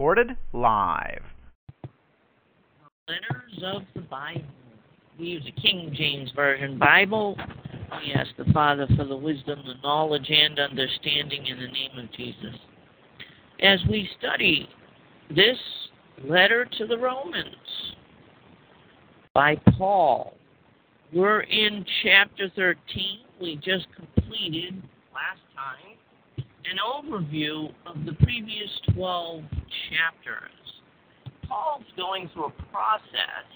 [0.00, 1.20] recorded live.
[3.06, 4.40] Letters of the Bible.
[5.18, 7.36] We use a King James Version Bible.
[7.36, 12.10] We ask the Father for the wisdom, the knowledge, and understanding in the name of
[12.16, 12.58] Jesus.
[13.62, 14.70] As we study
[15.28, 15.58] this
[16.24, 17.54] letter to the Romans
[19.34, 20.32] by Paul,
[21.12, 22.78] we're in chapter 13.
[23.38, 24.82] We just completed
[25.12, 25.98] last time
[26.70, 29.42] an overview of the previous 12
[29.90, 30.50] chapters.
[31.48, 33.48] Paul's going through a process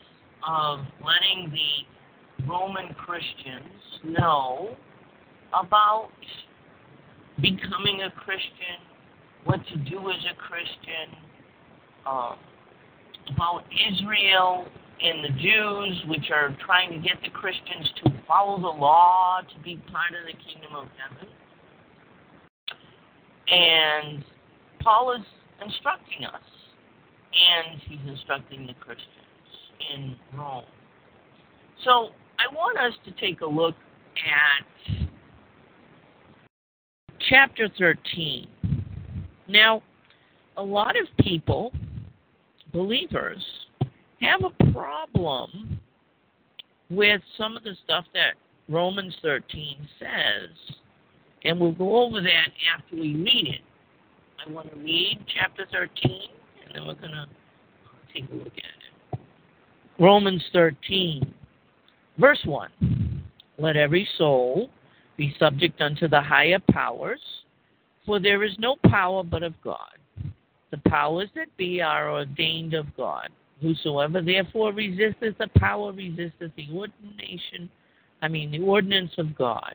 [0.47, 3.71] of letting the Roman Christians
[4.03, 4.77] know
[5.53, 6.11] about
[7.41, 8.83] becoming a Christian,
[9.45, 11.15] what to do as a Christian,
[12.07, 12.35] uh,
[13.33, 13.63] about
[13.93, 14.67] Israel
[15.01, 19.63] and the Jews, which are trying to get the Christians to follow the law to
[19.63, 21.29] be part of the kingdom of heaven.
[23.49, 24.25] And
[24.83, 25.25] Paul is
[25.65, 26.43] instructing us,
[27.33, 29.09] and he's instructing the Christians
[29.95, 30.65] in Rome.
[31.85, 33.75] So I want us to take a look
[34.17, 35.07] at
[37.29, 38.47] chapter 13.
[39.49, 39.83] Now,
[40.57, 41.73] a lot of people,
[42.73, 43.45] believers,
[44.21, 45.81] have a problem
[46.91, 48.35] with some of the stuff that
[48.69, 50.77] Romans 13 says
[51.45, 53.61] and we'll go over that after we read it.
[54.45, 56.21] I want to read chapter 13,
[56.67, 57.27] and then we're going to
[58.13, 59.21] take a look at it.
[59.99, 61.35] Romans 13,
[62.19, 63.23] verse 1.
[63.59, 64.71] Let every soul
[65.17, 67.21] be subject unto the higher powers,
[68.05, 69.79] for there is no power but of God.
[70.71, 73.29] The powers that be are ordained of God.
[73.63, 77.71] Whosoever therefore resisteth the power resisteth the ordination,
[78.21, 79.75] I mean the ordinance of God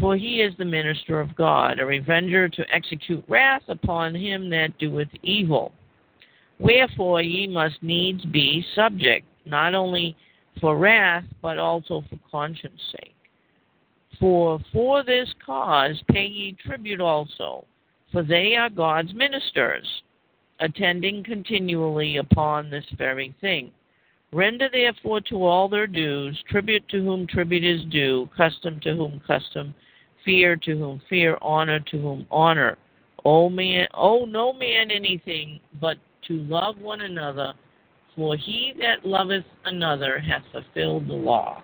[0.00, 4.78] For he is the minister of God, a revenger to execute wrath upon him that
[4.78, 5.72] doeth evil.
[6.58, 10.16] Wherefore ye must needs be subject, not only
[10.60, 13.14] for wrath, but also for conscience sake.
[14.18, 17.64] For for this cause pay ye tribute also,
[18.12, 19.88] for they are God's ministers,
[20.60, 23.72] attending continually upon this very thing.
[24.32, 29.20] Render therefore to all their dues, tribute to whom tribute is due, custom to whom
[29.26, 29.74] custom,
[30.24, 32.78] fear to whom fear, honor to whom honor.
[33.24, 35.98] O man, owe no man anything but
[36.28, 37.52] to love one another,
[38.16, 41.62] for he that loveth another hath fulfilled the law.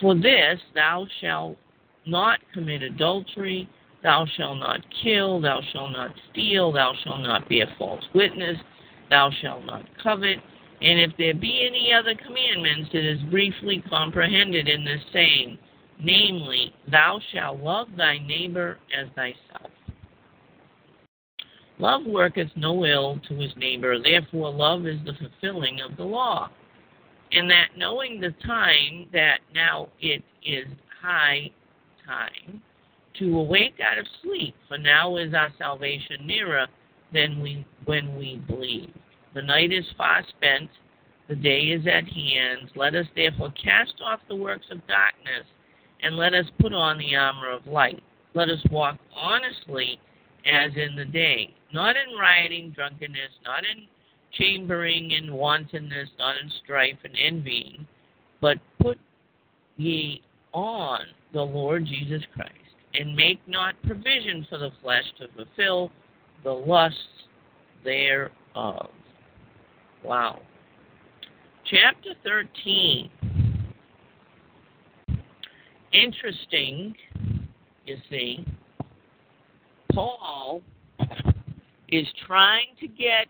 [0.00, 1.56] For this thou shalt
[2.06, 3.68] not commit adultery,
[4.02, 8.56] thou shalt not kill, thou shalt not steal, thou shalt not be a false witness,
[9.10, 10.38] thou shalt not covet.
[10.80, 15.58] And if there be any other commandments, it is briefly comprehended in this saying,
[16.00, 19.72] namely, Thou shalt love thy neighbor as thyself.
[21.80, 26.50] Love worketh no ill to his neighbor, therefore, love is the fulfilling of the law.
[27.32, 30.66] And that knowing the time that now it is
[31.00, 31.50] high
[32.06, 32.62] time
[33.18, 36.66] to awake out of sleep, for now is our salvation nearer
[37.12, 38.92] than we when we believe.
[39.34, 40.70] The night is far spent,
[41.28, 42.70] the day is at hand.
[42.74, 45.46] Let us therefore cast off the works of darkness,
[46.02, 48.02] and let us put on the armor of light.
[48.34, 50.00] Let us walk honestly
[50.46, 53.86] as in the day, not in rioting, drunkenness, not in
[54.32, 57.86] chambering and wantonness, not in strife and envying,
[58.40, 58.98] but put
[59.76, 60.22] ye
[60.52, 61.00] on
[61.32, 62.52] the Lord Jesus Christ,
[62.94, 65.90] and make not provision for the flesh to fulfill
[66.44, 66.98] the lusts
[67.84, 68.90] thereof.
[70.04, 70.40] Wow.
[71.64, 73.10] Chapter 13.
[75.92, 76.94] Interesting,
[77.86, 78.44] you see,
[79.92, 80.62] Paul
[81.90, 83.26] is trying to get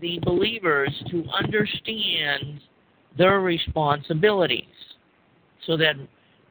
[0.00, 2.60] the believers to understand
[3.16, 4.64] their responsibilities
[5.66, 5.94] so that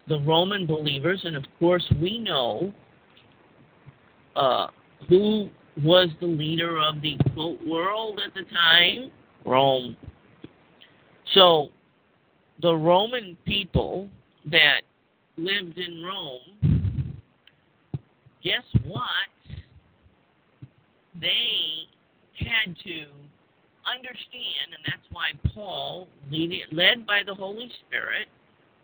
[0.07, 2.73] the Roman believers, and of course we know
[4.35, 4.67] uh,
[5.09, 5.49] who
[5.83, 9.11] was the leader of the quote world at the time?
[9.45, 9.95] Rome.
[11.33, 11.69] So
[12.61, 14.09] the Roman people
[14.49, 14.81] that
[15.37, 17.21] lived in Rome,
[18.43, 19.01] guess what?
[21.19, 21.87] They
[22.39, 23.05] had to
[23.87, 26.07] understand, and that's why Paul,
[26.71, 28.27] led by the Holy Spirit,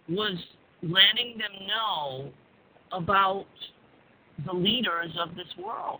[0.10, 0.38] was
[0.82, 2.32] letting them know
[2.92, 3.46] about
[4.46, 6.00] the leaders of this world.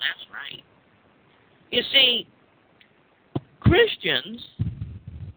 [0.00, 0.64] That's right.
[1.70, 2.26] You see,
[3.60, 4.42] Christians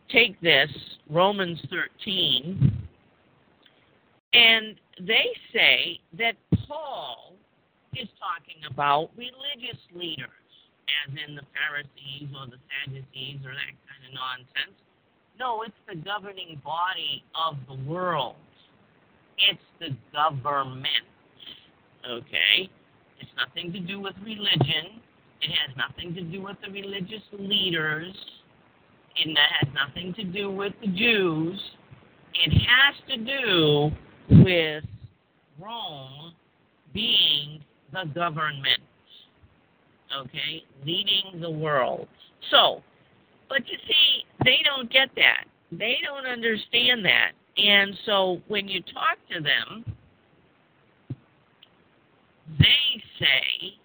[0.10, 0.70] take this,
[1.10, 2.88] Romans 13,
[4.34, 6.36] and they say that
[6.68, 7.34] Paul
[7.94, 10.30] is talking about religious leaders,
[11.06, 14.78] as in the Pharisees or the Sadducees or that kind of nonsense.
[15.40, 18.36] No, it's the governing body of the world.
[19.50, 21.06] It's the government.
[22.10, 22.70] Okay?
[23.24, 25.00] It's nothing to do with religion.
[25.42, 28.14] It has nothing to do with the religious leaders.
[29.18, 31.58] And that has nothing to do with the Jews.
[32.34, 33.92] It has to do
[34.44, 34.84] with
[35.58, 36.34] Rome
[36.94, 38.82] being the government,
[40.20, 42.08] okay, leading the world.
[42.52, 42.82] So,
[43.48, 45.46] but you see, they don't get that.
[45.72, 47.32] They don't understand that.
[47.56, 49.96] And so when you talk to them,
[52.60, 53.78] they say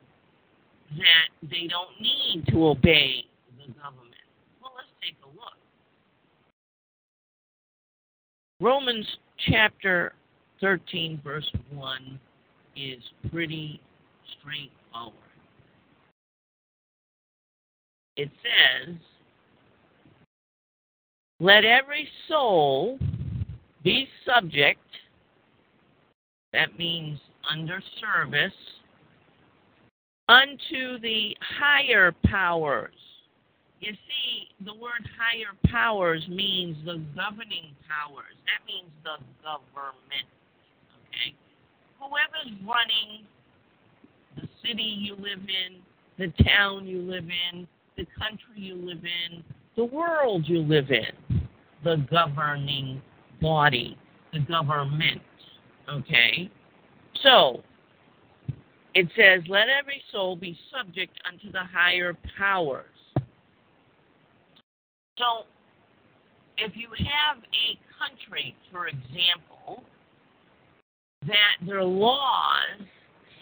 [0.97, 3.25] that they don't need to obey
[3.57, 4.15] the government.
[4.61, 5.55] Well, let's take a look.
[8.61, 9.07] Romans
[9.51, 10.15] chapter
[10.61, 12.21] 13, verse 1
[12.77, 13.81] is pretty
[14.41, 15.15] straightforward.
[18.17, 18.97] It says,
[21.39, 22.99] Let every soul
[23.85, 24.81] be subject,
[26.53, 27.21] that means
[27.51, 28.53] under service,
[30.29, 32.95] unto the higher powers.
[33.81, 38.35] You see, the word higher powers means the governing powers.
[38.45, 40.27] That means the government.
[41.09, 41.35] Okay?
[42.01, 43.25] Whoever's running
[44.37, 45.81] the city you live in,
[46.19, 49.45] the town you live in, the country you live in,
[49.77, 51.41] the world you live in,
[51.85, 53.01] the governing
[53.41, 53.97] body,
[54.33, 55.23] the government.
[55.89, 56.51] Okay?
[57.23, 57.63] So,
[58.95, 62.85] it says, Let every soul be subject unto the higher powers.
[65.19, 65.45] So,
[66.57, 69.83] if you have a country, for example,
[71.27, 72.81] that their laws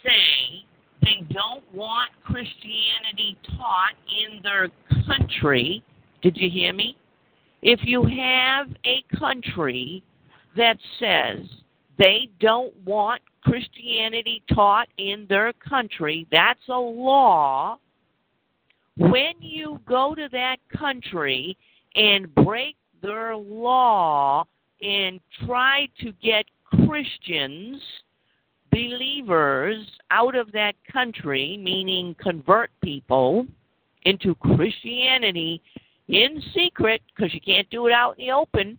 [0.03, 0.65] say
[1.01, 4.69] they don't want Christianity taught in their
[5.05, 5.83] country.
[6.21, 6.97] Did you hear me?
[7.61, 10.03] If you have a country
[10.55, 11.47] that says
[11.97, 17.77] they don't want Christianity taught in their country, that's a law.
[18.97, 21.57] When you go to that country
[21.95, 24.45] and break their law
[24.81, 26.45] and try to get
[26.85, 27.81] Christians,
[28.71, 33.45] believers out of that country, meaning convert people
[34.03, 35.61] into Christianity
[36.07, 38.77] in secret, because you can't do it out in the open,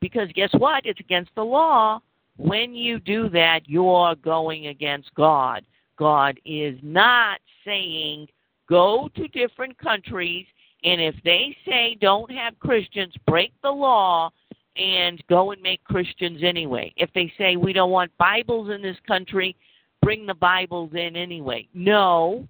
[0.00, 0.84] because guess what?
[0.84, 2.00] It's against the law.
[2.36, 5.64] When you do that, you're going against God.
[5.96, 8.26] God is not saying
[8.68, 10.46] go to different countries,
[10.82, 14.30] and if they say don't have Christians, break the law,
[14.76, 16.92] and go and make Christians anyway.
[16.96, 19.54] If they say we don't want Bibles in this country,
[20.02, 21.68] bring the Bibles in anyway.
[21.74, 22.48] No,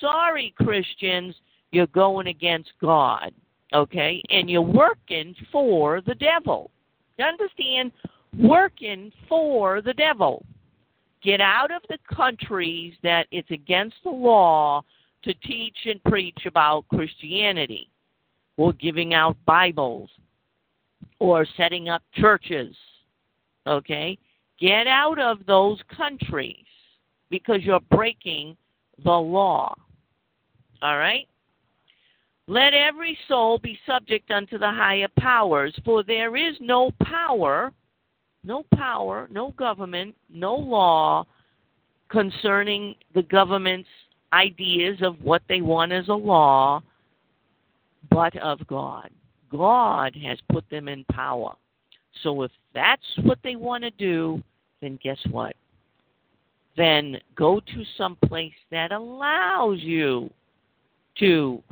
[0.00, 1.34] sorry, Christians,
[1.70, 3.32] you're going against God,
[3.72, 4.22] okay?
[4.30, 6.70] And you're working for the devil.
[7.18, 7.92] You understand?
[8.38, 10.44] Working for the devil.
[11.22, 14.82] Get out of the countries that it's against the law
[15.22, 17.88] to teach and preach about Christianity
[18.56, 20.10] or giving out Bibles
[21.18, 22.74] or setting up churches.
[23.66, 24.18] Okay?
[24.58, 26.64] Get out of those countries
[27.30, 28.56] because you're breaking
[29.04, 29.74] the law.
[30.82, 31.28] All right?
[32.48, 37.72] Let every soul be subject unto the higher powers, for there is no power,
[38.44, 41.24] no power, no government, no law
[42.08, 43.88] concerning the government's
[44.32, 46.82] ideas of what they want as a law,
[48.10, 49.10] but of God.
[49.50, 51.54] God has put them in power.
[52.22, 54.42] So if that's what they want to do,
[54.80, 55.54] then guess what?
[56.76, 60.30] Then go to some place that allows you
[61.18, 61.62] to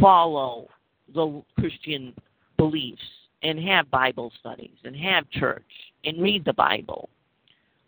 [0.00, 0.68] follow
[1.14, 2.14] the Christian
[2.56, 3.00] beliefs
[3.42, 5.62] and have Bible studies and have church
[6.04, 7.08] and read the Bible.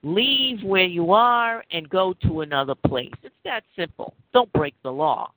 [0.03, 3.13] Leave where you are and go to another place.
[3.23, 4.15] It's that simple.
[4.33, 5.33] Don't break the law.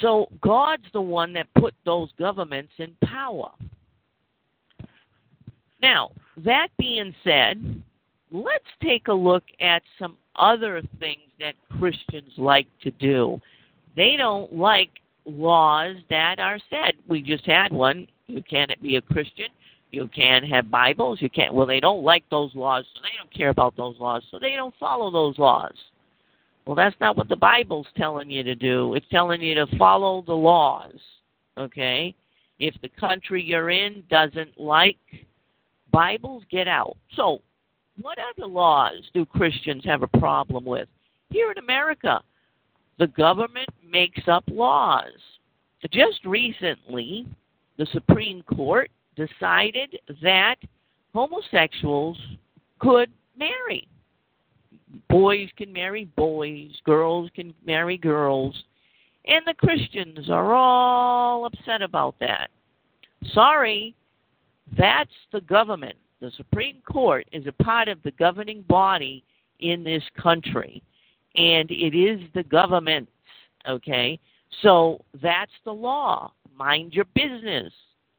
[0.00, 3.50] So God's the one that put those governments in power.
[5.80, 7.82] Now, that being said,
[8.30, 13.40] let's take a look at some other things that Christians like to do.
[13.94, 14.90] They don't like
[15.24, 16.94] laws that are said.
[17.08, 18.06] We just had one.
[18.26, 19.48] You can't be a Christian.
[19.90, 21.20] You can't have Bibles.
[21.20, 21.52] You can't.
[21.52, 24.52] Well, they don't like those laws, so they don't care about those laws, so they
[24.52, 25.74] don't follow those laws.
[26.64, 28.94] Well, that's not what the Bible's telling you to do.
[28.94, 30.94] It's telling you to follow the laws.
[31.58, 32.14] Okay?
[32.58, 34.96] If the country you're in doesn't like
[35.90, 36.96] Bibles, get out.
[37.16, 37.42] So,
[38.00, 40.88] what other laws do Christians have a problem with?
[41.30, 42.22] Here in America,
[42.98, 45.12] the government makes up laws.
[45.90, 47.26] Just recently,
[47.76, 50.56] the Supreme Court decided that
[51.12, 52.18] homosexuals
[52.78, 53.88] could marry.
[55.08, 58.64] Boys can marry boys, girls can marry girls,
[59.24, 62.50] and the Christians are all upset about that.
[63.32, 63.94] Sorry,
[64.76, 65.96] that's the government.
[66.20, 69.24] The Supreme Court is a part of the governing body
[69.60, 70.82] in this country,
[71.36, 73.08] and it is the government,
[73.68, 74.18] okay?
[74.62, 76.32] So that's the law.
[76.56, 77.72] Mind your business.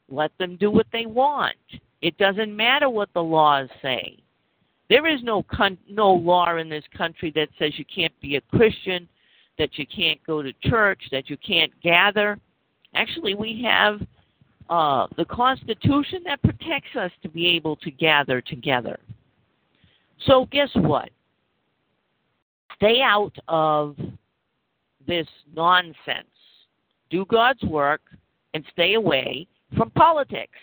[0.09, 1.55] Let them do what they want.
[2.01, 4.17] It doesn't matter what the laws say.
[4.89, 8.41] There is no con- no law in this country that says you can't be a
[8.41, 9.07] Christian,
[9.57, 12.37] that you can't go to church, that you can't gather.
[12.93, 14.01] Actually, we have
[14.69, 18.99] uh, the Constitution that protects us to be able to gather together.
[20.25, 21.09] So, guess what?
[22.83, 23.95] Stay out of
[25.07, 26.27] this nonsense.
[27.09, 28.01] Do God's work
[28.53, 29.47] and stay away
[29.77, 30.59] from politics.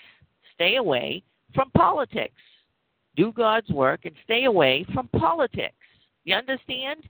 [0.54, 1.22] Stay away
[1.54, 2.34] from politics.
[3.16, 5.72] Do God's work and stay away from politics.
[6.24, 7.08] You understand?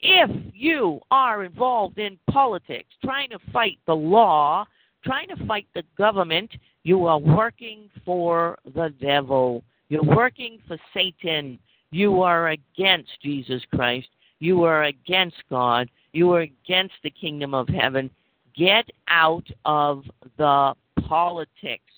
[0.00, 4.66] If you are involved in politics, trying to fight the law,
[5.02, 6.50] trying to fight the government,
[6.82, 9.64] you are working for the devil.
[9.88, 11.58] You're working for Satan.
[11.92, 14.08] You are against Jesus Christ.
[14.40, 15.90] You are against God.
[16.12, 18.10] You are against the kingdom of heaven.
[18.56, 20.04] Get out of
[20.38, 20.74] the
[21.06, 21.92] politics,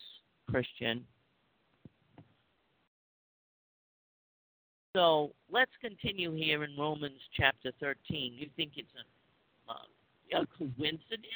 [0.50, 1.04] Christian.
[4.94, 8.34] So let's continue here in Romans chapter 13.
[8.37, 8.88] You think it's
[9.68, 11.26] a, a coincidence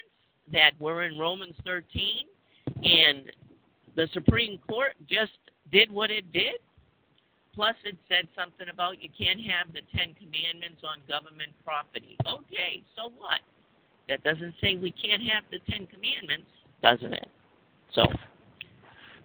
[0.52, 2.26] that we're in Romans 13
[2.82, 3.24] and
[3.94, 5.32] the Supreme Court just
[5.72, 6.60] did what it did?
[7.56, 12.18] Plus, it said something about you can't have the Ten Commandments on government property.
[12.20, 13.40] Okay, so what?
[14.10, 16.50] That doesn't say we can't have the Ten Commandments,
[16.82, 17.28] doesn't it?
[17.94, 18.04] So,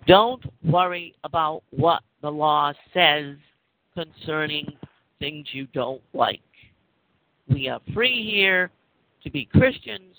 [0.07, 3.35] don't worry about what the law says
[3.93, 4.65] concerning
[5.19, 6.39] things you don't like.
[7.49, 8.71] We are free here
[9.25, 10.15] to be Christians,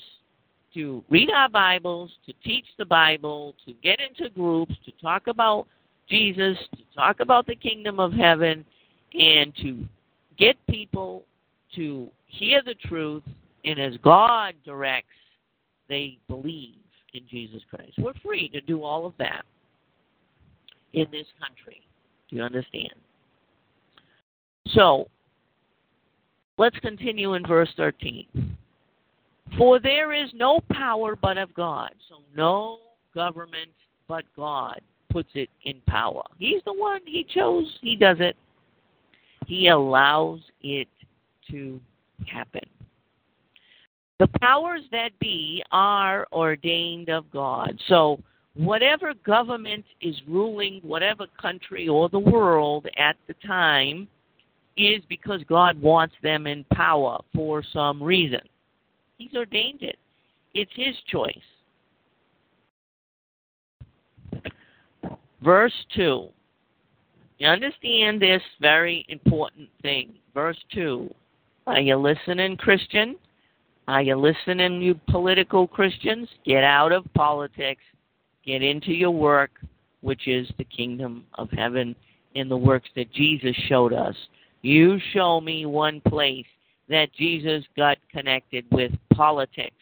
[0.75, 5.67] to read our Bibles, to teach the Bible, to get into groups, to talk about
[6.09, 8.65] Jesus, to talk about the kingdom of heaven,
[9.15, 9.85] and to
[10.39, 11.25] get people
[11.75, 13.23] to hear the truth,
[13.65, 15.09] and as God directs,
[15.89, 16.75] they believe
[17.15, 17.93] in Jesus Christ.
[17.99, 19.45] We're free to do all of that
[20.93, 21.83] in this country.
[22.29, 22.93] Do you understand?
[24.69, 25.09] So,
[26.57, 28.57] let's continue in verse 13.
[29.59, 31.91] For there is no power but of God.
[32.09, 32.79] So, no
[33.15, 33.71] government
[34.09, 34.81] but God
[35.13, 36.23] puts it in power.
[36.39, 38.37] He's the one, He chose, He does it.
[39.47, 40.89] He allows it
[41.51, 41.81] to
[42.27, 42.63] happen.
[44.19, 47.79] The powers that be are ordained of God.
[47.89, 48.21] So,
[48.55, 54.07] whatever government is ruling whatever country or the world at the time
[54.77, 58.41] is because God wants them in power for some reason.
[59.19, 59.99] He's ordained it,
[60.55, 61.37] it's His choice.
[65.43, 66.29] Verse 2.
[67.39, 70.15] You understand this very important thing.
[70.35, 71.13] Verse 2.
[71.67, 73.17] Are you listening, Christian?
[73.89, 76.29] Are you listening, you political Christians?
[76.47, 77.83] Get out of politics.
[78.45, 79.51] Get into your work,
[80.01, 81.97] which is the kingdom of heaven
[82.35, 84.15] in the works that Jesus showed us.
[84.63, 86.47] You show me one place
[86.89, 89.75] that Jesus got connected with politics.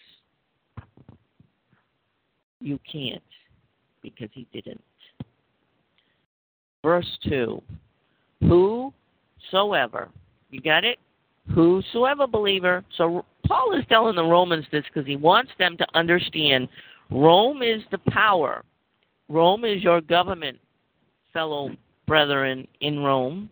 [2.61, 3.23] You can't
[4.03, 4.81] because he didn't.
[6.83, 7.63] Verse 2
[8.41, 10.09] Whosoever,
[10.51, 10.99] you got it?
[11.55, 12.85] Whosoever believer.
[12.97, 16.69] So Paul is telling the Romans this because he wants them to understand
[17.11, 18.65] Rome is the power.
[19.29, 20.59] Rome is your government,
[21.33, 21.71] fellow
[22.07, 23.51] brethren in Rome.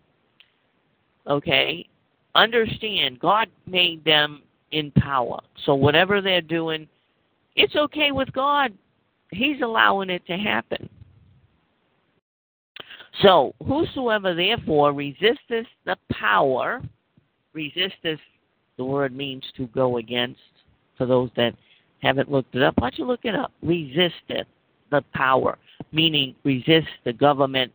[1.27, 1.87] Okay?
[2.35, 4.43] Understand, God made them
[4.73, 5.41] in power.
[5.65, 6.89] So whatever they're doing,
[7.57, 8.73] it's okay with God.
[9.31, 10.89] He's allowing it to happen.
[13.23, 16.83] So, whosoever therefore resisteth the power,
[17.53, 18.21] resisteth,
[18.77, 20.41] the word means to go against,
[20.97, 21.55] for those that
[22.01, 23.53] haven't looked it up, why don't you look it up?
[23.63, 24.47] Resisteth
[24.91, 25.59] the power,
[25.91, 27.73] meaning resist the government.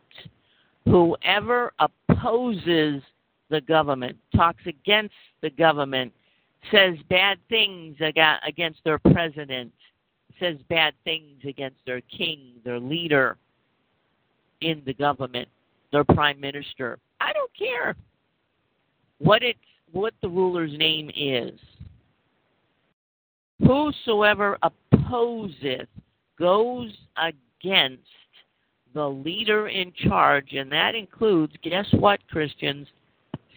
[0.86, 3.02] Whoever opposes
[3.50, 6.12] the government, talks against the government,
[6.70, 9.72] says bad things against their president,
[10.40, 13.36] says bad things against their king, their leader
[14.60, 15.48] in the government,
[15.92, 16.98] their prime minister.
[17.20, 17.96] I don't care
[19.18, 19.58] what it's
[19.92, 21.58] what the ruler's name is.
[23.64, 25.88] Whosoever opposeth
[26.38, 28.02] goes against
[28.92, 32.86] the leader in charge, and that includes, guess what, Christians?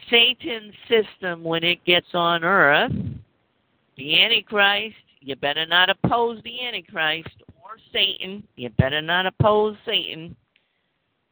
[0.09, 2.91] Satan's system when it gets on earth,
[3.97, 8.43] the Antichrist, you better not oppose the Antichrist or Satan.
[8.55, 10.35] You better not oppose Satan.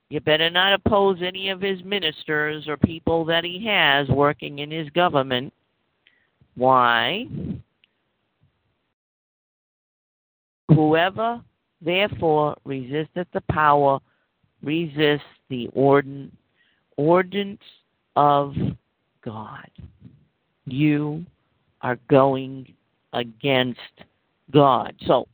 [0.09, 4.69] You better not oppose any of his ministers or people that he has working in
[4.69, 5.51] his government.
[6.55, 7.25] Why?
[10.69, 11.41] Whoever
[11.81, 13.99] therefore resisteth the power
[14.61, 16.31] resists the ordin-
[16.97, 17.61] ordinance
[18.15, 18.55] of
[19.23, 19.69] God.
[20.65, 21.25] You
[21.81, 22.73] are going
[23.13, 23.79] against
[24.51, 24.95] God.
[25.05, 25.27] So,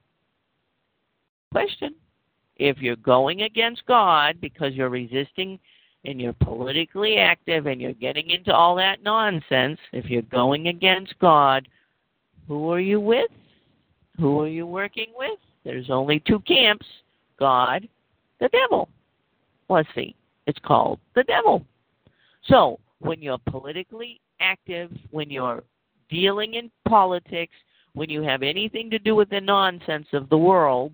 [1.51, 1.95] question
[2.61, 5.57] if you're going against God because you're resisting
[6.05, 11.17] and you're politically active and you're getting into all that nonsense, if you're going against
[11.17, 11.67] God,
[12.47, 13.31] who are you with?
[14.19, 15.39] Who are you working with?
[15.65, 16.85] There's only two camps
[17.39, 17.87] God,
[18.39, 18.87] the devil.
[19.67, 20.15] Let's see.
[20.45, 21.65] It's called the devil.
[22.43, 25.63] So, when you're politically active, when you're
[26.11, 27.53] dealing in politics,
[27.93, 30.93] when you have anything to do with the nonsense of the world,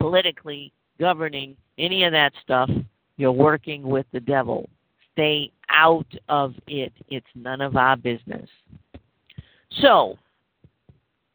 [0.00, 2.70] politically governing any of that stuff,
[3.16, 4.68] you're working with the devil.
[5.12, 6.92] Stay out of it.
[7.08, 8.48] It's none of our business.
[9.80, 10.16] So,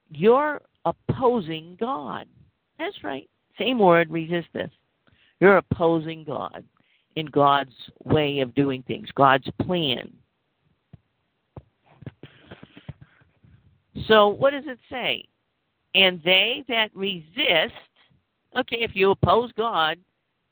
[0.10, 2.26] you're opposing God.
[2.80, 3.30] That's right.
[3.58, 4.72] Same word, resist this.
[5.40, 6.64] You're opposing God
[7.16, 10.12] in God's way of doing things, God's plan.
[14.08, 15.26] So, what does it say?
[15.96, 17.74] And they that resist,
[18.58, 19.98] okay, if you oppose God,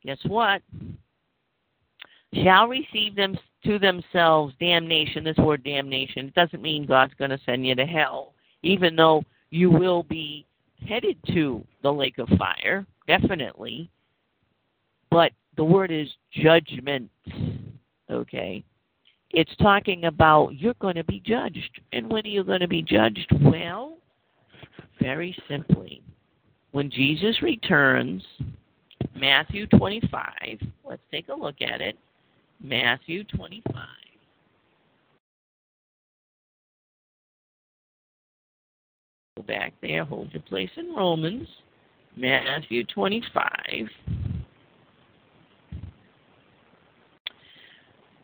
[0.04, 0.62] guess what?
[2.34, 5.24] Shall receive them to themselves damnation.
[5.24, 8.34] This word damnation, it doesn't mean God's going to send you to hell,
[8.64, 10.46] even though you will be
[10.88, 13.90] headed to the lake of fire, definitely.
[15.10, 17.10] But the word is judgment.
[18.10, 18.64] Okay?
[19.32, 21.82] It's talking about you're going to be judged.
[21.94, 23.32] And when are you going to be judged?
[23.42, 23.98] Well,
[25.00, 26.02] very simply,
[26.72, 28.24] when Jesus returns,
[29.16, 30.32] Matthew 25,
[30.86, 31.98] let's take a look at it.
[32.64, 33.74] Matthew 25.
[39.38, 41.48] Go back there, hold your place in Romans,
[42.16, 43.48] Matthew 25.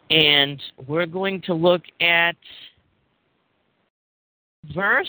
[0.09, 2.35] And we're going to look at
[4.73, 5.07] verse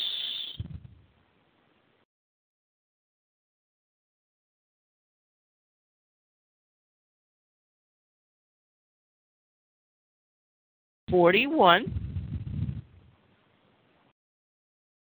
[11.10, 11.92] forty-one.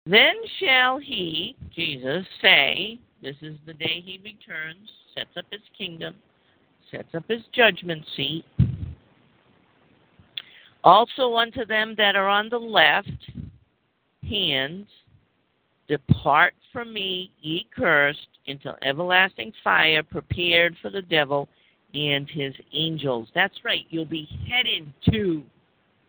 [0.06, 6.14] Then shall he, Jesus, say, This is the day he returns, sets up his kingdom,
[6.90, 8.44] sets up his judgment seat.
[10.82, 13.11] Also unto them that are on the left
[14.26, 14.87] hand,
[15.88, 21.48] Depart from me, ye cursed, into everlasting fire prepared for the devil
[21.92, 23.28] and his angels.
[23.34, 25.42] That's right, you'll be headed to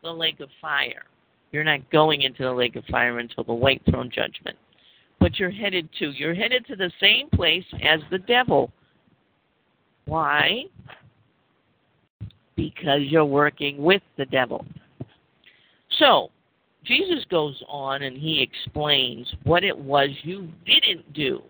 [0.03, 1.03] the lake of fire.
[1.51, 4.57] You're not going into the lake of fire until the white throne judgment.
[5.19, 6.11] But you're headed to.
[6.11, 8.71] You're headed to the same place as the devil.
[10.05, 10.65] Why?
[12.55, 14.65] Because you're working with the devil.
[15.97, 16.29] So,
[16.85, 21.41] Jesus goes on and he explains what it was you didn't do.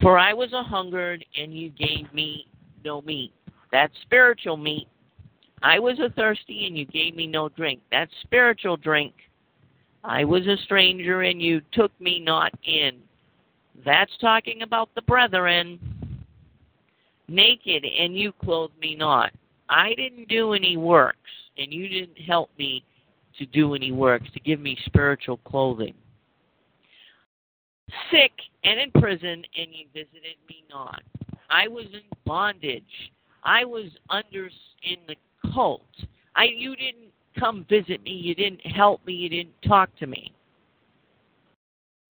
[0.00, 2.46] For I was a hungered, and you gave me
[2.84, 3.32] no meat.
[3.70, 4.88] That's spiritual meat.
[5.62, 7.80] I was a thirsty and you gave me no drink.
[7.90, 9.14] That's spiritual drink.
[10.04, 12.98] I was a stranger and you took me not in.
[13.84, 15.78] That's talking about the brethren.
[17.28, 19.32] Naked and you clothed me not.
[19.68, 21.18] I didn't do any works
[21.56, 22.84] and you didn't help me
[23.38, 25.94] to do any works, to give me spiritual clothing.
[28.10, 28.32] Sick
[28.64, 31.02] and in prison and you visited me not.
[31.48, 32.82] I was in bondage.
[33.44, 34.46] I was under
[34.82, 35.16] in the
[35.52, 35.82] cult.
[36.36, 40.32] I you didn't come visit me, you didn't help me, you didn't talk to me.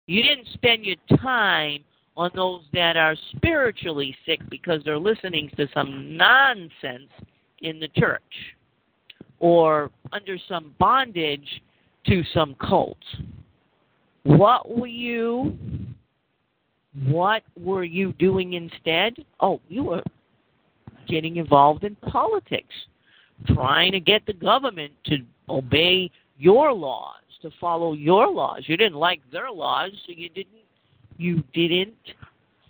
[0.08, 1.84] You didn't spend your time
[2.16, 7.10] on those that are spiritually sick because they're listening to some nonsense
[7.62, 8.22] in the church
[9.40, 11.62] or under some bondage
[12.08, 12.98] to some cult.
[14.24, 15.58] What were you
[17.08, 19.16] what were you doing instead?
[19.42, 20.04] Oh, you were
[21.08, 22.74] getting involved in politics,
[23.48, 25.18] trying to get the government to
[25.50, 28.64] obey your laws, to follow your laws.
[28.66, 30.48] You didn't like their laws, so you didn't
[31.18, 31.96] you didn't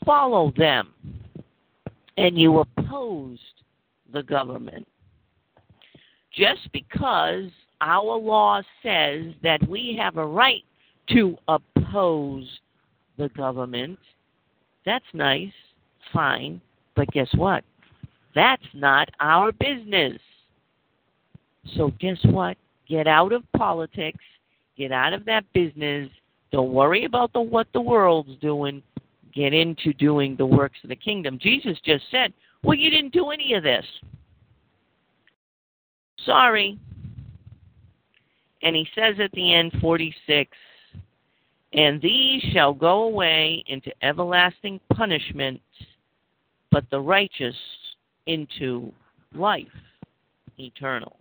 [0.06, 0.94] follow them.
[2.18, 3.42] And you opposed
[4.14, 4.88] the government.
[6.32, 7.50] Just because
[7.82, 10.64] our law says that we have a right
[11.10, 12.48] to oppose
[13.18, 14.00] the government,
[14.86, 15.52] that's nice,
[16.14, 16.62] fine,
[16.96, 17.64] but guess what?
[18.34, 20.20] That's not our business.
[21.76, 22.58] So, guess what?
[22.88, 24.24] Get out of politics,
[24.78, 26.10] get out of that business.
[26.52, 28.84] Don't worry about the what the world's doing.
[29.34, 31.40] Get into doing the works of the kingdom.
[31.42, 33.86] Jesus just said, "Well, you didn't do any of this."
[36.26, 36.78] Sorry.
[38.62, 40.58] And he says at the end 46,
[41.74, 45.62] and these shall go away into everlasting punishment,
[46.72, 47.56] but the righteous
[48.26, 48.92] into
[49.36, 49.68] life
[50.58, 51.18] eternal.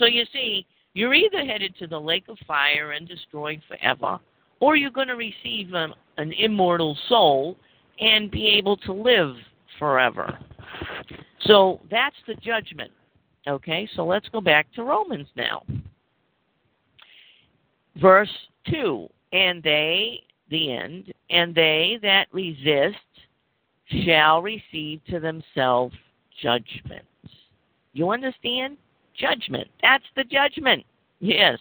[0.00, 4.18] So you see, you're either headed to the lake of fire and destroyed forever,
[4.58, 7.56] or you're going to receive an, an immortal soul
[8.00, 9.36] and be able to live
[9.78, 10.38] forever.
[11.42, 12.90] So that's the judgment.
[13.46, 15.62] Okay, so let's go back to Romans now.
[18.00, 18.30] Verse
[18.70, 22.96] 2 and they, the end, and they that resist
[24.04, 25.94] shall receive to themselves
[26.42, 27.04] judgment.
[27.92, 28.76] You understand?
[29.20, 29.68] Judgment.
[29.82, 30.84] That's the judgment.
[31.20, 31.58] Yes.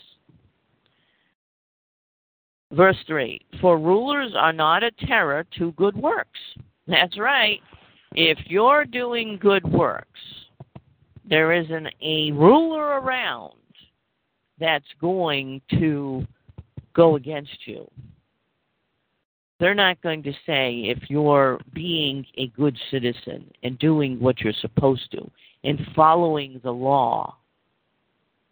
[2.72, 6.40] Verse 3 For rulers are not a terror to good works.
[6.88, 7.60] That's right.
[8.14, 10.20] If you're doing good works,
[11.28, 13.54] there isn't a ruler around
[14.60, 16.26] that's going to
[16.94, 17.90] go against you.
[19.60, 24.54] They're not going to say if you're being a good citizen and doing what you're
[24.62, 25.30] supposed to
[25.64, 27.36] and following the law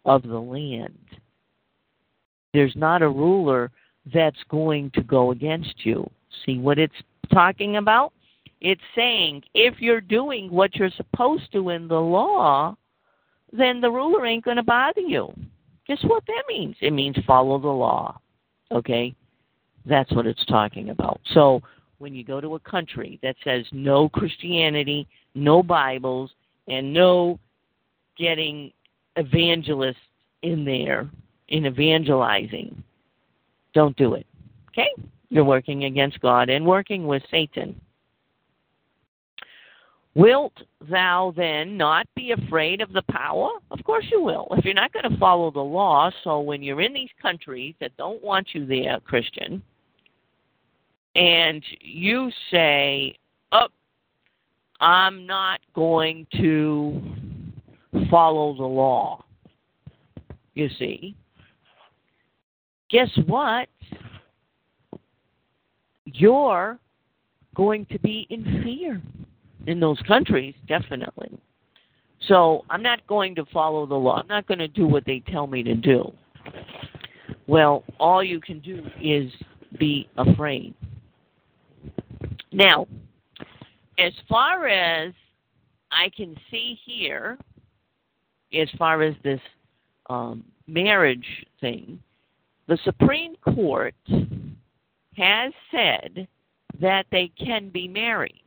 [0.08, 0.98] of the land.
[2.54, 3.70] There's not a ruler
[4.12, 6.08] that's going to go against you.
[6.46, 6.94] See what it's
[7.32, 8.12] talking about?
[8.60, 12.74] It's saying if you're doing what you're supposed to in the law,
[13.52, 15.32] then the ruler ain't going to bother you.
[15.86, 16.76] Guess what that means?
[16.80, 18.18] It means follow the law.
[18.72, 19.14] Okay?
[19.86, 21.20] That's what it's talking about.
[21.32, 21.62] So
[21.98, 26.30] when you go to a country that says no Christianity, no Bibles,
[26.66, 27.38] and no
[28.18, 28.72] getting
[29.18, 29.96] evangelists
[30.42, 31.10] in there
[31.48, 32.82] in evangelizing,
[33.74, 34.26] don't do it.
[34.68, 34.88] Okay?
[35.28, 37.78] You're working against God and working with Satan.
[40.14, 40.54] Wilt
[40.90, 43.50] thou then not be afraid of the power?
[43.70, 44.48] Of course you will.
[44.52, 47.96] If you're not going to follow the law, so when you're in these countries that
[47.96, 49.62] don't want you there, Christian,
[51.14, 53.16] and you say,
[53.52, 57.00] "Up, oh, I'm not going to
[58.10, 59.24] follow the law."
[60.54, 61.14] You see,
[62.90, 63.68] guess what?
[66.04, 66.78] You're
[67.54, 69.02] going to be in fear
[69.66, 71.38] in those countries, definitely.
[72.26, 74.20] So I'm not going to follow the law.
[74.20, 76.12] I'm not going to do what they tell me to do.
[77.46, 79.30] Well, all you can do is
[79.78, 80.74] be afraid.
[82.52, 82.86] Now,
[83.98, 85.12] as far as
[85.90, 87.38] I can see here,
[88.52, 89.40] as far as this
[90.08, 91.98] um, marriage thing,
[92.66, 93.94] the Supreme Court
[95.16, 96.28] has said
[96.80, 98.42] that they can be married.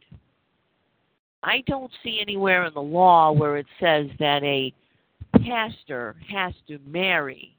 [1.43, 4.73] I don't see anywhere in the law where it says that a
[5.43, 7.55] pastor has to marry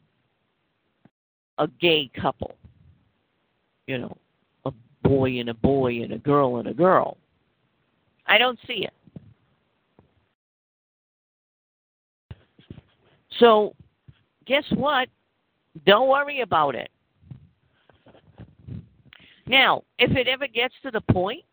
[1.58, 2.54] a gay couple.
[3.86, 4.16] You know,
[4.64, 7.16] a boy and a boy and a girl and a girl.
[8.26, 8.94] I don't see it.
[13.38, 13.74] So,
[14.46, 15.08] guess what?
[15.86, 16.90] Don't worry about it.
[19.46, 21.44] Now, if it ever gets to the point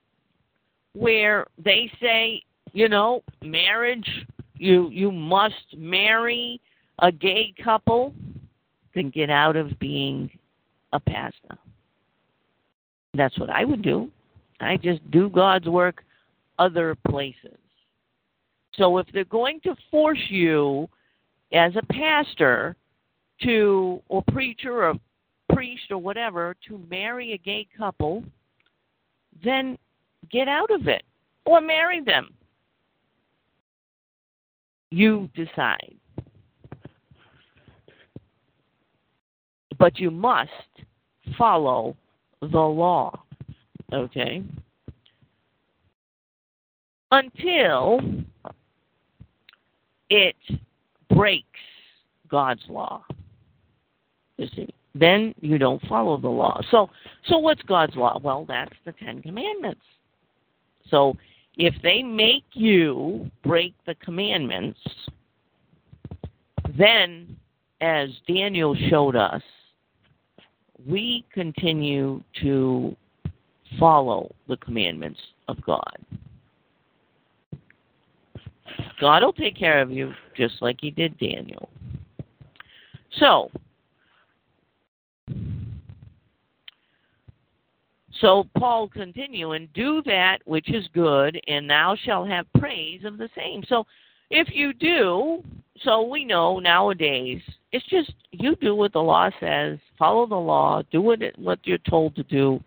[0.94, 4.10] where they say, you know, marriage,
[4.56, 6.62] you you must marry
[7.00, 8.14] a gay couple,
[8.94, 10.30] then get out of being
[10.94, 11.58] a pastor.
[13.14, 14.12] That's what I would do.
[14.60, 16.04] I just do God's work
[16.60, 17.58] other places.
[18.76, 20.88] So if they're going to force you
[21.54, 22.76] as a pastor
[23.42, 24.96] to or preacher or
[25.54, 28.24] priest or whatever to marry a gay couple,
[29.44, 29.78] then
[30.32, 31.04] get out of it
[31.46, 32.34] or marry them.
[34.92, 35.96] You decide.
[39.78, 40.50] But you must
[41.38, 41.96] follow
[42.42, 43.22] the law.
[43.94, 44.44] Okay?
[47.12, 48.02] Until
[50.10, 50.36] it
[51.20, 51.60] breaks
[52.30, 53.04] God's law.
[54.38, 56.62] You see, then you don't follow the law.
[56.72, 56.90] So,
[57.28, 58.20] so what's God's law?
[58.24, 59.82] Well, that's the Ten Commandments.
[60.90, 61.18] So,
[61.58, 64.80] if they make you break the commandments,
[66.78, 67.36] then,
[67.82, 69.42] as Daniel showed us,
[70.88, 72.96] we continue to
[73.78, 75.98] follow the commandments of God.
[79.00, 81.70] God will take care of you just like He did Daniel.
[83.18, 83.50] So,
[88.22, 93.18] so Paul continue and do that which is good, and thou shalt have praise of
[93.18, 93.64] the same.
[93.68, 93.86] So,
[94.30, 95.44] if you do,
[95.84, 100.82] so we know nowadays it's just you do what the law says, follow the law,
[100.92, 102.62] do what what you're told to do,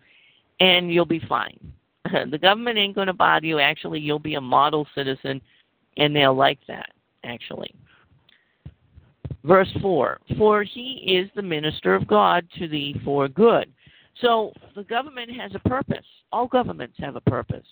[0.59, 1.59] and you'll be fine.
[2.31, 3.59] the government ain't going to bother you.
[3.59, 5.41] Actually, you'll be a model citizen,
[5.97, 6.89] and they'll like that.
[7.23, 7.73] Actually,
[9.43, 13.71] verse four: For he is the minister of God to thee for good.
[14.21, 16.05] So the government has a purpose.
[16.31, 17.65] All governments have a purpose.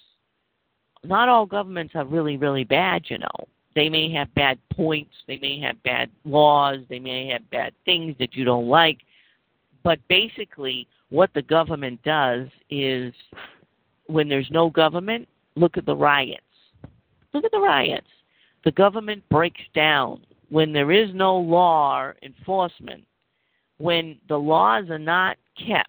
[1.03, 3.47] Not all governments are really, really bad, you know.
[3.75, 8.15] They may have bad points, they may have bad laws, they may have bad things
[8.19, 8.99] that you don't like.
[9.83, 13.13] But basically, what the government does is
[14.07, 16.41] when there's no government, look at the riots.
[17.33, 18.07] Look at the riots.
[18.63, 20.21] The government breaks down.
[20.49, 23.05] When there is no law enforcement,
[23.77, 25.87] when the laws are not kept,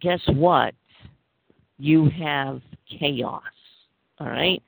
[0.00, 0.74] guess what?
[1.78, 2.60] You have
[2.98, 3.42] chaos.
[4.18, 4.62] All right?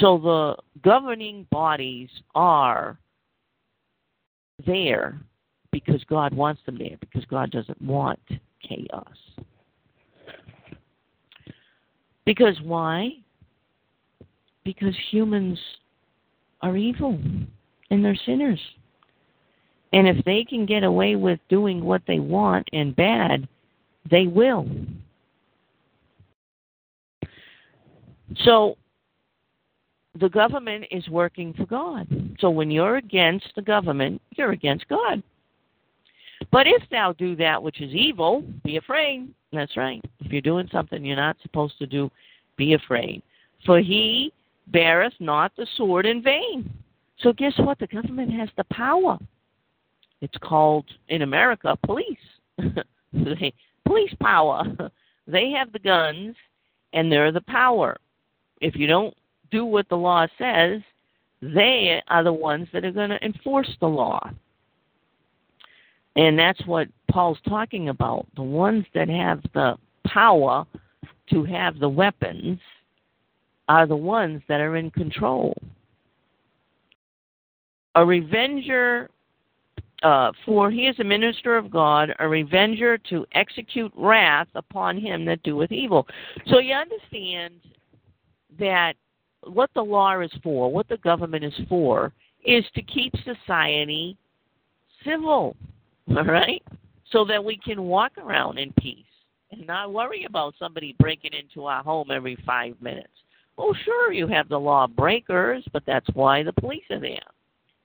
[0.00, 2.98] So the governing bodies are
[4.66, 5.20] there
[5.70, 8.20] because God wants them there, because God doesn't want
[8.66, 9.16] chaos.
[12.24, 13.10] Because why?
[14.64, 15.58] Because humans
[16.62, 17.18] are evil
[17.90, 18.60] and they're sinners.
[19.92, 23.46] And if they can get away with doing what they want and bad,
[24.10, 24.68] they will.
[28.44, 28.76] So
[30.18, 32.08] the government is working for God.
[32.40, 35.22] So when you're against the government, you're against God.
[36.50, 39.28] But if thou do that which is evil, be afraid.
[39.52, 40.04] That's right.
[40.20, 42.10] If you're doing something you're not supposed to do,
[42.56, 43.22] be afraid.
[43.64, 44.32] For he
[44.68, 46.70] beareth not the sword in vain.
[47.18, 47.78] So guess what?
[47.78, 49.18] The government has the power.
[50.20, 52.18] It's called in America police.
[53.86, 54.64] police power.
[55.26, 56.36] They have the guns
[56.92, 57.96] and they're the power.
[58.60, 59.16] If you don't
[59.50, 60.82] do what the law says,
[61.40, 64.20] they are the ones that are going to enforce the law.
[66.16, 68.26] And that's what Paul's talking about.
[68.36, 70.66] The ones that have the power
[71.30, 72.58] to have the weapons
[73.68, 75.56] are the ones that are in control.
[77.94, 79.08] A revenger,
[80.02, 85.24] uh, for he is a minister of God, a revenger to execute wrath upon him
[85.26, 86.06] that doeth evil.
[86.48, 87.54] So you understand
[88.58, 88.94] that
[89.44, 92.12] what the law is for, what the government is for,
[92.44, 94.16] is to keep society
[95.04, 95.56] civil,
[96.16, 96.62] all right?
[97.10, 99.04] So that we can walk around in peace
[99.52, 103.08] and not worry about somebody breaking into our home every five minutes.
[103.56, 107.18] Oh, sure, you have the law breakers, but that's why the police are there.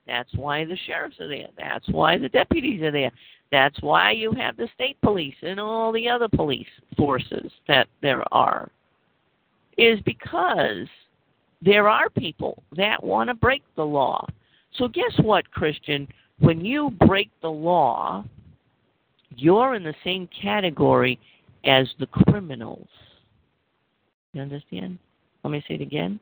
[0.06, 1.48] That's why the sheriffs are there.
[1.56, 3.12] That's why the deputies are there.
[3.52, 8.24] That's why you have the state police and all the other police forces that there
[8.32, 8.70] are.
[9.78, 10.88] Is because
[11.62, 14.26] there are people that want to break the law.
[14.76, 16.08] So, guess what, Christian?
[16.40, 18.24] When you break the law,
[19.36, 21.18] you're in the same category
[21.64, 22.88] as the criminals.
[24.32, 24.98] You understand?
[25.44, 26.20] Let me say it again.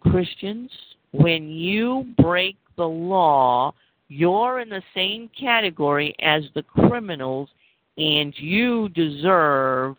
[0.00, 0.70] Christians,
[1.12, 3.74] when you break the law,
[4.08, 7.48] you're in the same category as the criminals,
[7.96, 9.96] and you deserve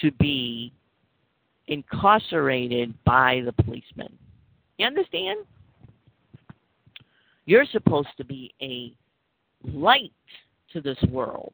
[0.00, 0.72] to be
[1.66, 4.16] incarcerated by the policeman.
[4.78, 5.40] You understand?
[7.46, 8.94] You're supposed to be a
[9.62, 10.12] light
[10.72, 11.52] to this world.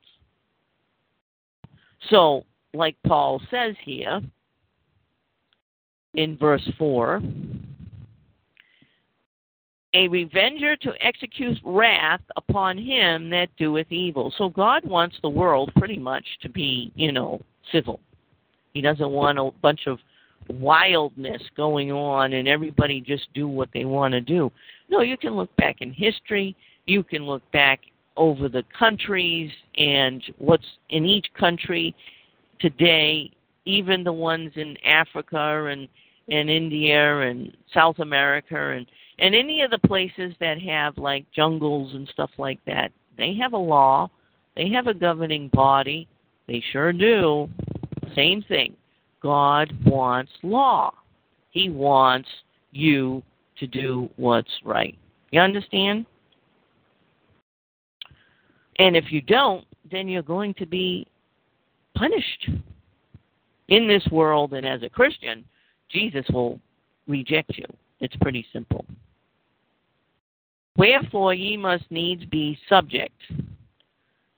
[2.09, 4.21] So, like Paul says here
[6.15, 7.23] in verse 4,
[9.95, 14.33] a revenger to execute wrath upon him that doeth evil.
[14.39, 17.41] So God wants the world pretty much to be, you know,
[17.73, 18.01] civil.
[18.73, 19.99] He doesn't want a bunch of
[20.49, 24.51] wildness going on and everybody just do what they want to do.
[24.89, 27.81] No, you can look back in history, you can look back
[28.17, 31.95] over the countries and what's in each country
[32.61, 33.31] today,
[33.65, 35.89] even the ones in Africa and
[36.29, 38.87] and India and South America and
[39.19, 42.93] and any of the places that have like jungles and stuff like that.
[43.19, 44.11] They have a law,
[44.57, 46.09] they have a governing body.
[46.47, 47.49] They sure do.
[48.17, 48.75] Same thing.
[49.23, 50.93] God wants law.
[51.51, 52.29] He wants
[52.73, 53.23] you
[53.59, 54.97] to do what's right.
[55.31, 56.07] You understand?
[58.79, 61.07] And if you don't, then you're going to be
[61.95, 62.51] punished
[63.71, 64.53] in this world.
[64.53, 65.45] And as a Christian,
[65.91, 66.61] Jesus will
[67.09, 67.65] reject you.
[68.01, 68.85] It's pretty simple.
[70.77, 73.21] Wherefore ye must needs be subject,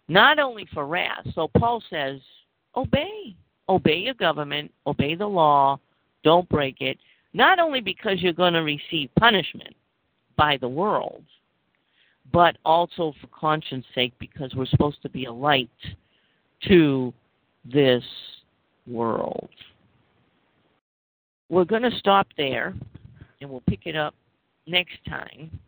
[0.09, 1.27] not only for wrath.
[1.35, 2.21] So Paul says,
[2.77, 3.37] obey.
[3.69, 5.79] Obey your government, obey the law,
[6.25, 6.99] don't break it.
[7.33, 9.75] Not only because you're going to receive punishment
[10.37, 11.23] by the world,
[12.33, 15.71] but also for conscience sake because we're supposed to be a light
[16.69, 17.15] to
[17.65, 18.03] this
[18.87, 19.51] world.
[21.49, 22.75] We're going to stop there
[23.41, 24.15] and we'll pick it up
[24.67, 25.59] next time.